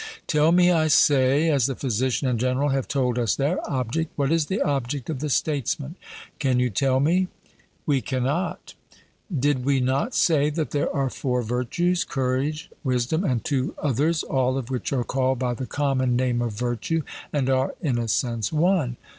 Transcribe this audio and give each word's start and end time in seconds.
Tell 0.25 0.51
me, 0.51 0.71
I 0.71 0.87
say, 0.87 1.47
as 1.51 1.67
the 1.67 1.75
physician 1.75 2.27
and 2.27 2.39
general 2.39 2.69
have 2.69 2.87
told 2.87 3.19
us 3.19 3.35
their 3.35 3.59
object, 3.69 4.11
what 4.15 4.31
is 4.31 4.47
the 4.47 4.59
object 4.59 5.11
of 5.11 5.19
the 5.19 5.29
statesman. 5.29 5.93
Can 6.39 6.59
you 6.59 6.71
tell 6.71 6.99
me? 6.99 7.27
'We 7.85 8.01
cannot.' 8.01 8.73
Did 9.31 9.63
we 9.63 9.79
not 9.79 10.15
say 10.15 10.49
that 10.49 10.71
there 10.71 10.91
are 10.91 11.11
four 11.11 11.43
virtues 11.43 12.03
courage, 12.03 12.71
wisdom, 12.83 13.23
and 13.23 13.45
two 13.45 13.75
others, 13.77 14.23
all 14.23 14.57
of 14.57 14.71
which 14.71 14.91
are 14.91 15.03
called 15.03 15.37
by 15.37 15.53
the 15.53 15.67
common 15.67 16.15
name 16.15 16.41
of 16.41 16.53
virtue, 16.53 17.03
and 17.31 17.47
are 17.47 17.75
in 17.79 17.99
a 17.99 18.07
sense 18.07 18.51
one? 18.51 18.97